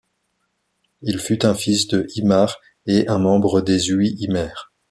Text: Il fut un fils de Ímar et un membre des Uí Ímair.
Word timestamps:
Il 1.03 1.19
fut 1.19 1.45
un 1.45 1.53
fils 1.53 1.87
de 1.87 2.07
Ímar 2.15 2.57
et 2.87 3.07
un 3.07 3.19
membre 3.19 3.61
des 3.61 3.91
Uí 3.91 4.15
Ímair. 4.17 4.73